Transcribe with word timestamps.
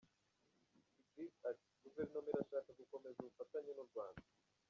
Sigrid 0.99 1.33
ati 1.51 1.65
“Guverinoma 1.81 2.27
irashaka 2.31 2.69
gukomeza 2.79 3.17
ubufatanye 3.21 3.71
n’u 3.73 3.85
Rwanda. 3.89 4.21